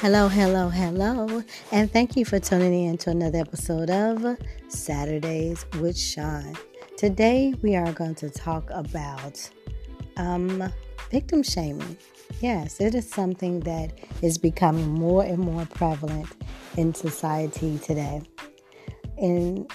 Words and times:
Hello, 0.00 0.28
hello, 0.28 0.68
hello, 0.68 1.42
and 1.72 1.90
thank 1.90 2.18
you 2.18 2.26
for 2.26 2.38
tuning 2.38 2.84
in 2.84 2.98
to 2.98 3.08
another 3.08 3.38
episode 3.38 3.88
of 3.88 4.36
Saturdays 4.68 5.64
with 5.80 5.96
Shaun. 5.96 6.54
Today 6.98 7.54
we 7.62 7.76
are 7.76 7.90
going 7.94 8.14
to 8.16 8.28
talk 8.28 8.68
about 8.68 9.50
um, 10.18 10.70
victim 11.10 11.42
shaming. 11.42 11.96
Yes, 12.40 12.78
it 12.78 12.94
is 12.94 13.08
something 13.08 13.60
that 13.60 13.98
is 14.20 14.36
becoming 14.36 14.86
more 14.86 15.24
and 15.24 15.38
more 15.38 15.64
prevalent 15.64 16.28
in 16.76 16.92
society 16.92 17.78
today. 17.78 18.20
And 19.16 19.66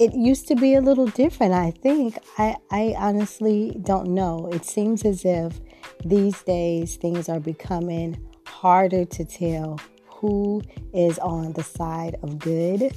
it 0.00 0.14
used 0.14 0.48
to 0.48 0.54
be 0.54 0.76
a 0.76 0.80
little 0.80 1.08
different, 1.08 1.52
I 1.52 1.72
think. 1.72 2.16
I, 2.38 2.56
I 2.70 2.94
honestly 2.96 3.78
don't 3.82 4.14
know. 4.14 4.48
It 4.50 4.64
seems 4.64 5.04
as 5.04 5.26
if 5.26 5.60
these 6.06 6.42
days 6.42 6.96
things 6.96 7.28
are 7.28 7.38
becoming 7.38 8.16
harder 8.62 9.04
to 9.04 9.24
tell 9.24 9.76
who 10.06 10.62
is 10.94 11.18
on 11.18 11.52
the 11.54 11.64
side 11.64 12.14
of 12.22 12.38
good 12.38 12.96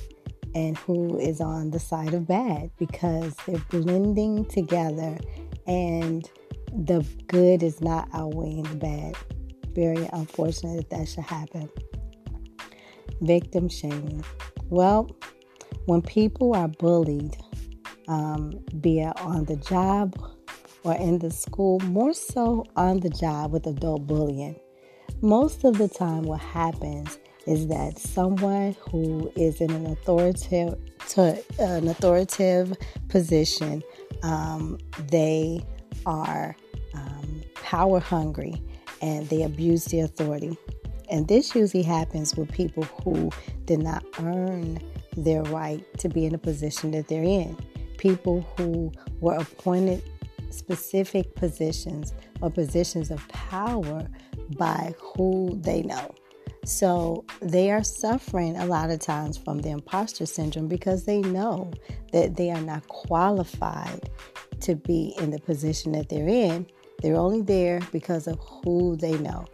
and 0.54 0.78
who 0.78 1.18
is 1.18 1.42
on 1.42 1.72
the 1.72 1.80
side 1.80 2.14
of 2.14 2.28
bad 2.28 2.70
because 2.78 3.34
they're 3.48 3.58
blending 3.72 4.46
together 4.46 5.18
and 5.66 6.30
the 6.72 7.04
good 7.26 7.64
is 7.64 7.82
not 7.82 8.08
outweighing 8.14 8.62
the 8.62 8.76
bad. 8.76 9.16
Very 9.74 10.08
unfortunate 10.14 10.88
that 10.88 10.90
that 10.92 11.08
should 11.08 11.24
happen. 11.24 11.68
Victim 13.22 13.68
shaming. 13.68 14.24
Well, 14.70 15.10
when 15.88 16.04
people 16.04 16.56
are 16.56 16.68
bullied, 16.68 17.38
um, 18.08 18.64
be 18.82 19.00
it 19.00 19.20
on 19.20 19.46
the 19.46 19.56
job 19.56 20.14
or 20.84 20.94
in 20.94 21.18
the 21.18 21.32
school, 21.32 21.80
more 21.80 22.14
so 22.14 22.66
on 22.76 23.00
the 23.00 23.10
job 23.10 23.52
with 23.52 23.66
adult 23.66 24.06
bullying, 24.06 24.60
most 25.22 25.64
of 25.64 25.78
the 25.78 25.88
time, 25.88 26.24
what 26.24 26.42
happens 26.42 27.18
is 27.46 27.68
that 27.68 28.00
someone 28.00 28.76
who 28.80 29.32
is 29.36 29.62
in 29.62 29.72
an 29.72 29.86
authoritative 29.86 30.76
an 31.60 31.88
authoritative 31.88 32.76
position, 33.10 33.84
um, 34.24 34.80
they 35.12 35.64
are 36.06 36.56
um, 36.96 37.42
power 37.56 38.00
hungry 38.00 38.62
and 39.02 39.30
they 39.30 39.44
abuse 39.44 39.86
the 39.86 40.00
authority. 40.00 40.58
And 41.10 41.28
this 41.28 41.54
usually 41.54 41.84
happens 41.84 42.36
with 42.36 42.52
people 42.52 42.84
who 43.04 43.30
did 43.66 43.84
not 43.84 44.04
earn 44.20 44.80
their 45.16 45.44
right 45.44 45.84
to 46.00 46.10
be 46.10 46.26
in 46.26 46.34
a 46.34 46.40
position 46.40 46.92
that 46.92 47.08
they're 47.08 47.24
in. 47.24 47.56
People 47.98 48.42
who 48.58 48.92
were 49.20 49.36
appointed 49.36 50.04
specific 50.50 51.36
positions 51.36 52.14
or 52.42 52.50
positions 52.50 53.12
of 53.12 53.26
power 53.28 54.08
by 54.58 54.94
who 55.00 55.60
they 55.62 55.82
know. 55.82 56.14
So 56.66 57.26
they 57.42 57.70
are 57.72 57.84
suffering 57.84 58.58
a 58.58 58.66
lot 58.66 58.90
of 58.90 59.00
times 59.00 59.38
from 59.38 59.60
the 59.60 59.70
imposter 59.70 60.26
syndrome 60.26 60.68
because 60.68 61.06
they 61.06 61.22
know 61.22 61.72
that 62.12 62.36
they 62.36 62.50
are 62.50 62.62
not 62.62 62.88
qualified 62.88 64.10
to 64.62 64.76
be 64.76 65.14
in 65.20 65.30
the 65.30 65.40
position 65.40 65.92
that 65.92 66.10
they're 66.10 66.28
in. 66.28 66.66
They're 67.02 67.18
only 67.18 67.42
there 67.42 67.82
because 67.92 68.26
of 68.28 68.40
who 68.40 68.96
they 68.96 69.18
know. 69.20 69.46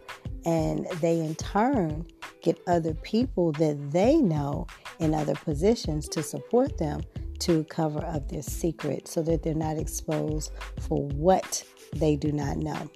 And 0.46 0.86
they 1.00 1.20
in 1.20 1.34
turn 1.34 2.06
get 2.40 2.60
other 2.66 2.94
people 2.94 3.52
that 3.52 3.90
they 3.90 4.16
know 4.16 4.66
in 4.98 5.14
other 5.14 5.34
positions 5.34 6.08
to 6.08 6.22
support 6.22 6.78
them 6.78 7.02
to 7.40 7.64
cover 7.64 8.04
up 8.06 8.28
their 8.28 8.42
secret 8.42 9.06
so 9.06 9.22
that 9.22 9.42
they're 9.42 9.54
not 9.54 9.76
exposed 9.76 10.52
for 10.80 11.06
what 11.08 11.62
they 11.94 12.16
do 12.16 12.32
not 12.32 12.56
know. 12.56 12.90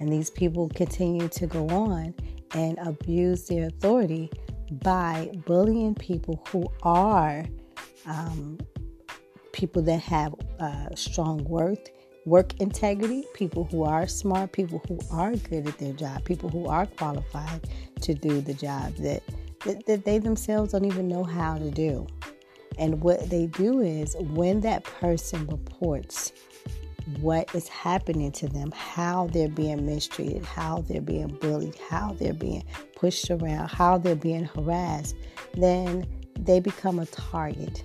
And 0.00 0.12
these 0.12 0.30
people 0.30 0.68
continue 0.70 1.28
to 1.28 1.46
go 1.46 1.68
on 1.68 2.14
and 2.54 2.78
abuse 2.78 3.46
their 3.46 3.66
authority 3.68 4.30
by 4.82 5.30
bullying 5.46 5.94
people 5.94 6.44
who 6.48 6.66
are 6.82 7.44
um, 8.06 8.58
people 9.52 9.82
that 9.82 10.00
have 10.00 10.34
uh, 10.60 10.94
strong 10.94 11.44
worth, 11.44 11.90
work 12.26 12.60
integrity, 12.60 13.24
people 13.34 13.64
who 13.64 13.84
are 13.84 14.06
smart, 14.06 14.52
people 14.52 14.82
who 14.88 14.98
are 15.10 15.34
good 15.36 15.68
at 15.68 15.78
their 15.78 15.92
job, 15.92 16.24
people 16.24 16.48
who 16.48 16.66
are 16.66 16.86
qualified 16.86 17.68
to 18.00 18.14
do 18.14 18.40
the 18.40 18.54
job 18.54 18.94
that, 18.96 19.22
that, 19.64 19.86
that 19.86 20.04
they 20.04 20.18
themselves 20.18 20.72
don't 20.72 20.84
even 20.84 21.08
know 21.08 21.24
how 21.24 21.56
to 21.56 21.70
do. 21.70 22.06
And 22.78 23.00
what 23.02 23.30
they 23.30 23.46
do 23.46 23.80
is 23.80 24.16
when 24.18 24.60
that 24.60 24.84
person 24.84 25.46
reports 25.46 26.32
what 27.20 27.54
is 27.54 27.68
happening 27.68 28.32
to 28.32 28.48
them, 28.48 28.72
how 28.72 29.28
they're 29.28 29.48
being 29.48 29.86
mistreated, 29.86 30.44
how 30.44 30.82
they're 30.88 31.00
being 31.00 31.28
bullied, 31.40 31.76
how 31.90 32.16
they're 32.18 32.32
being 32.32 32.64
pushed 32.96 33.30
around, 33.30 33.68
how 33.68 33.98
they're 33.98 34.16
being 34.16 34.44
harassed, 34.44 35.14
then 35.54 36.06
they 36.38 36.60
become 36.60 36.98
a 36.98 37.06
target. 37.06 37.84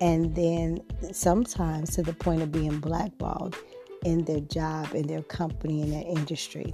And 0.00 0.34
then 0.34 0.80
sometimes 1.12 1.94
to 1.94 2.02
the 2.02 2.12
point 2.12 2.42
of 2.42 2.52
being 2.52 2.78
blackballed 2.80 3.56
in 4.04 4.24
their 4.24 4.40
job, 4.40 4.94
in 4.94 5.06
their 5.06 5.22
company, 5.22 5.82
in 5.82 5.90
their 5.90 6.04
industry. 6.06 6.72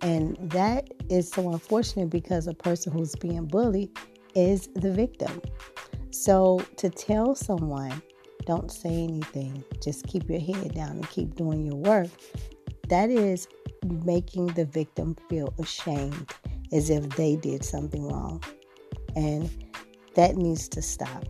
And 0.00 0.36
that 0.50 0.88
is 1.08 1.30
so 1.30 1.50
unfortunate 1.50 2.10
because 2.10 2.46
a 2.46 2.54
person 2.54 2.92
who's 2.92 3.14
being 3.16 3.46
bullied 3.46 3.90
is 4.34 4.68
the 4.74 4.92
victim. 4.92 5.40
So 6.10 6.60
to 6.76 6.88
tell 6.90 7.34
someone 7.34 8.02
don't 8.46 8.70
say 8.70 9.04
anything. 9.04 9.62
Just 9.82 10.06
keep 10.06 10.30
your 10.30 10.40
head 10.40 10.74
down 10.74 10.92
and 10.92 11.10
keep 11.10 11.34
doing 11.34 11.66
your 11.66 11.76
work. 11.76 12.08
That 12.88 13.10
is 13.10 13.48
making 14.04 14.48
the 14.48 14.64
victim 14.64 15.16
feel 15.28 15.52
ashamed 15.58 16.32
as 16.72 16.88
if 16.88 17.08
they 17.10 17.36
did 17.36 17.64
something 17.64 18.06
wrong. 18.08 18.42
And 19.14 19.50
that 20.14 20.36
needs 20.36 20.68
to 20.70 20.82
stop. 20.82 21.24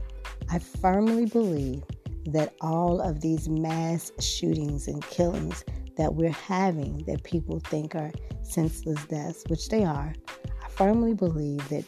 I 0.50 0.58
firmly 0.58 1.26
believe 1.26 1.82
that 2.26 2.54
all 2.60 3.00
of 3.00 3.20
these 3.20 3.48
mass 3.48 4.12
shootings 4.20 4.86
and 4.86 5.02
killings 5.08 5.64
that 5.96 6.14
we're 6.14 6.30
having 6.30 7.04
that 7.06 7.24
people 7.24 7.60
think 7.60 7.94
are 7.94 8.12
senseless 8.42 9.02
deaths, 9.06 9.44
which 9.48 9.68
they 9.68 9.84
are, 9.84 10.14
I 10.62 10.68
firmly 10.68 11.14
believe 11.14 11.66
that 11.70 11.84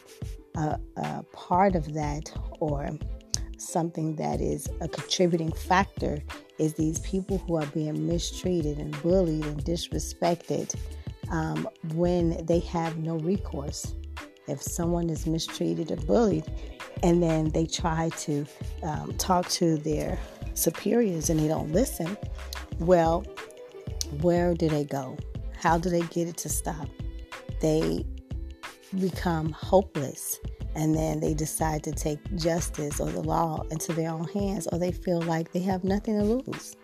a, 0.55 0.79
a 0.97 1.23
part 1.31 1.75
of 1.75 1.93
that 1.93 2.31
or 2.59 2.89
something 3.61 4.15
that 4.15 4.41
is 4.41 4.67
a 4.81 4.87
contributing 4.87 5.51
factor 5.51 6.19
is 6.57 6.73
these 6.73 6.99
people 6.99 7.37
who 7.39 7.55
are 7.55 7.65
being 7.67 8.07
mistreated 8.07 8.77
and 8.77 8.99
bullied 9.01 9.45
and 9.45 9.63
disrespected 9.63 10.75
um, 11.31 11.67
when 11.93 12.45
they 12.45 12.59
have 12.59 12.97
no 12.97 13.17
recourse. 13.19 13.93
If 14.47 14.61
someone 14.61 15.09
is 15.09 15.27
mistreated 15.27 15.91
or 15.91 15.97
bullied, 15.97 16.45
and 17.03 17.21
then 17.21 17.49
they 17.49 17.65
try 17.65 18.09
to 18.09 18.45
um, 18.83 19.13
talk 19.17 19.47
to 19.49 19.77
their 19.77 20.17
superiors 20.53 21.29
and 21.29 21.39
they 21.39 21.47
don't 21.47 21.71
listen, 21.71 22.17
well, 22.79 23.21
where 24.21 24.53
do 24.53 24.67
they 24.67 24.83
go? 24.83 25.17
How 25.57 25.77
do 25.77 25.89
they 25.89 26.01
get 26.01 26.27
it 26.27 26.37
to 26.37 26.49
stop? 26.49 26.87
They 27.61 28.05
become 28.99 29.51
hopeless 29.51 30.39
and 30.79 30.95
then 30.95 31.19
they 31.19 31.33
decide 31.33 31.83
to 31.83 31.91
take 31.91 32.19
justice 32.37 33.01
or 33.01 33.11
the 33.11 33.21
law 33.21 33.61
into 33.69 33.91
their 33.91 34.09
own 34.09 34.23
hands, 34.29 34.65
or 34.71 34.79
they 34.79 34.93
feel 34.93 35.21
like 35.21 35.51
they 35.51 35.59
have 35.59 35.83
nothing 35.83 36.17
to 36.17 36.23
lose. 36.23 36.77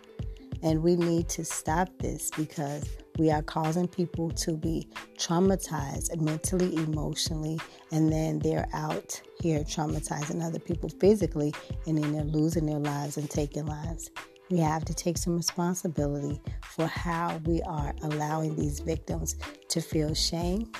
And 0.62 0.82
we 0.82 0.96
need 0.96 1.30
to 1.30 1.46
stop 1.46 1.88
this 1.98 2.30
because 2.36 2.84
we 3.18 3.30
are 3.30 3.40
causing 3.40 3.88
people 3.88 4.30
to 4.32 4.52
be 4.52 4.86
traumatized 5.16 6.14
mentally, 6.20 6.76
emotionally, 6.76 7.58
and 7.90 8.12
then 8.12 8.38
they're 8.40 8.68
out 8.74 9.18
here 9.40 9.60
traumatizing 9.60 10.44
other 10.44 10.58
people 10.58 10.90
physically, 11.00 11.54
and 11.86 11.96
then 11.96 12.12
they're 12.12 12.24
losing 12.24 12.66
their 12.66 12.78
lives 12.78 13.16
and 13.16 13.30
taking 13.30 13.64
lives. 13.64 14.10
We 14.50 14.58
have 14.58 14.84
to 14.84 14.94
take 14.94 15.16
some 15.16 15.36
responsibility 15.36 16.40
for 16.62 16.86
how 16.86 17.40
we 17.46 17.62
are 17.62 17.94
allowing 18.02 18.56
these 18.56 18.78
victims 18.80 19.36
to 19.68 19.80
feel 19.80 20.12
shame 20.12 20.70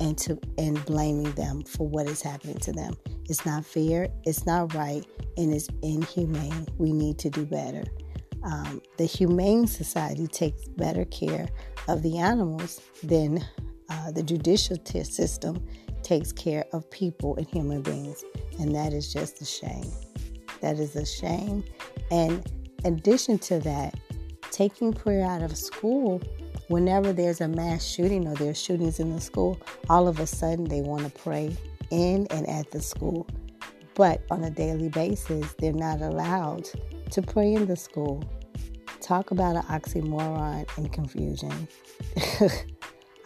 and 0.00 0.16
to 0.18 0.38
and 0.58 0.84
blaming 0.86 1.32
them 1.32 1.62
for 1.64 1.86
what 1.86 2.08
is 2.08 2.22
happening 2.22 2.58
to 2.58 2.72
them. 2.72 2.96
It's 3.28 3.44
not 3.44 3.64
fair, 3.64 4.08
it's 4.24 4.46
not 4.46 4.74
right, 4.74 5.04
and 5.36 5.52
it's 5.52 5.68
inhumane. 5.82 6.66
We 6.78 6.92
need 6.92 7.18
to 7.18 7.30
do 7.30 7.44
better. 7.44 7.84
Um, 8.42 8.80
the 8.96 9.06
Humane 9.06 9.66
Society 9.66 10.26
takes 10.26 10.68
better 10.68 11.04
care 11.06 11.48
of 11.88 12.02
the 12.02 12.18
animals 12.18 12.80
than 13.02 13.44
uh, 13.88 14.12
the 14.12 14.22
judicial 14.22 14.76
t- 14.76 15.02
system 15.04 15.64
takes 16.02 16.32
care 16.32 16.64
of 16.72 16.88
people 16.90 17.36
and 17.36 17.46
human 17.46 17.82
beings, 17.82 18.24
and 18.60 18.74
that 18.74 18.92
is 18.92 19.12
just 19.12 19.40
a 19.40 19.44
shame. 19.44 19.90
That 20.60 20.78
is 20.78 20.94
a 20.96 21.04
shame. 21.04 21.64
And 22.10 22.46
in 22.84 22.94
addition 22.94 23.38
to 23.40 23.58
that, 23.60 23.94
taking 24.50 24.92
prayer 24.92 25.26
out 25.26 25.42
of 25.42 25.56
school 25.56 26.22
whenever 26.68 27.12
there's 27.12 27.40
a 27.40 27.48
mass 27.48 27.84
shooting 27.84 28.26
or 28.26 28.34
there's 28.34 28.60
shootings 28.60 29.00
in 29.00 29.14
the 29.14 29.20
school, 29.20 29.60
all 29.88 30.08
of 30.08 30.20
a 30.20 30.26
sudden 30.26 30.64
they 30.64 30.80
want 30.80 31.04
to 31.04 31.22
pray 31.22 31.56
in 31.90 32.26
and 32.30 32.48
at 32.48 32.70
the 32.70 32.80
school. 32.80 33.26
But 33.94 34.22
on 34.30 34.44
a 34.44 34.50
daily 34.50 34.88
basis, 34.88 35.54
they're 35.58 35.72
not 35.72 36.02
allowed 36.02 36.68
to 37.10 37.22
pray 37.22 37.52
in 37.52 37.66
the 37.66 37.76
school. 37.76 38.22
Talk 39.00 39.30
about 39.30 39.56
an 39.56 39.62
oxymoron 39.62 40.68
and 40.76 40.92
confusion. 40.92 41.68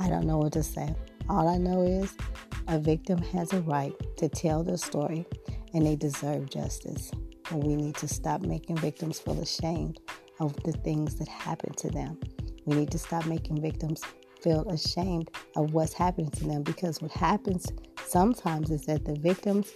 I 0.01 0.09
don't 0.09 0.27
know 0.27 0.39
what 0.39 0.53
to 0.53 0.63
say. 0.63 0.95
All 1.29 1.49
I 1.49 1.57
know 1.57 1.83
is 1.83 2.17
a 2.69 2.79
victim 2.79 3.19
has 3.19 3.53
a 3.53 3.61
right 3.63 3.95
to 4.19 4.29
tell 4.29 4.63
their 4.63 4.77
story 4.77 5.27
and 5.75 5.87
they 5.87 5.97
deserve 5.97 6.51
justice. 6.51 7.11
And 7.51 7.65
we 7.65 7.75
need 7.75 7.97
to 7.97 8.09
stop 8.09 8.43
making 8.43 8.77
victims 8.77 9.19
feel 9.19 9.41
ashamed 9.41 10.01
of 10.39 10.55
the 10.63 10.73
things 10.73 11.17
that 11.17 11.29
happen 11.29 11.73
to 11.75 11.89
them. 11.89 12.19
We 12.71 12.77
need 12.77 12.91
to 12.93 12.99
stop 12.99 13.27
making 13.27 13.61
victims 13.61 14.01
feel 14.41 14.67
ashamed 14.69 15.29
of 15.57 15.75
what's 15.75 15.93
happening 15.93 16.31
to 16.31 16.45
them 16.45 16.63
because 16.63 17.03
what 17.03 17.11
happens 17.11 17.73
sometimes 18.07 18.71
is 18.71 18.83
that 18.83 19.05
the 19.05 19.17
victims 19.17 19.73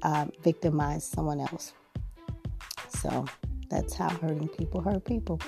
uh, 0.00 0.24
victimize 0.42 1.04
someone 1.04 1.40
else. 1.40 1.74
So 2.88 3.26
that's 3.68 3.92
how 3.94 4.08
hurting 4.08 4.48
people 4.48 4.80
hurt 4.80 5.04
people. 5.04 5.38